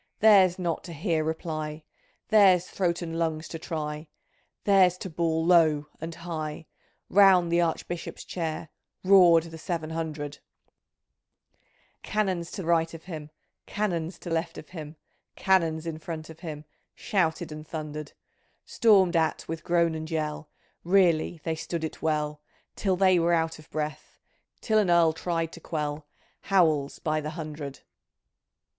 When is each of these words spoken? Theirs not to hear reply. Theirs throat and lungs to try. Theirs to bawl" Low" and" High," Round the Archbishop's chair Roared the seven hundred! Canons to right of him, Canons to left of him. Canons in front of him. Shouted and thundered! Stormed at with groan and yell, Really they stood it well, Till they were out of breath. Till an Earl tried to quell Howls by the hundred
Theirs 0.19 0.57
not 0.57 0.83
to 0.85 0.93
hear 0.93 1.23
reply. 1.23 1.83
Theirs 2.29 2.65
throat 2.65 3.03
and 3.03 3.19
lungs 3.19 3.47
to 3.49 3.59
try. 3.59 4.07
Theirs 4.63 4.97
to 4.97 5.11
bawl" 5.11 5.45
Low" 5.45 5.85
and" 6.01 6.15
High," 6.25 6.65
Round 7.07 7.51
the 7.51 7.61
Archbishop's 7.61 8.23
chair 8.25 8.69
Roared 9.03 9.43
the 9.43 9.59
seven 9.59 9.91
hundred! 9.91 10.39
Canons 12.01 12.49
to 12.53 12.63
right 12.65 12.91
of 12.95 13.03
him, 13.03 13.29
Canons 13.67 14.17
to 14.21 14.31
left 14.31 14.57
of 14.57 14.69
him. 14.69 14.95
Canons 15.35 15.85
in 15.85 15.99
front 15.99 16.31
of 16.31 16.39
him. 16.39 16.65
Shouted 16.95 17.51
and 17.51 17.67
thundered! 17.67 18.13
Stormed 18.65 19.15
at 19.15 19.47
with 19.47 19.63
groan 19.63 19.93
and 19.93 20.09
yell, 20.09 20.49
Really 20.83 21.41
they 21.43 21.53
stood 21.53 21.83
it 21.83 22.01
well, 22.01 22.41
Till 22.75 22.95
they 22.95 23.19
were 23.19 23.33
out 23.33 23.59
of 23.59 23.69
breath. 23.69 24.17
Till 24.61 24.79
an 24.79 24.89
Earl 24.89 25.13
tried 25.13 25.51
to 25.51 25.59
quell 25.59 26.07
Howls 26.49 26.97
by 26.97 27.21
the 27.21 27.29
hundred 27.29 27.81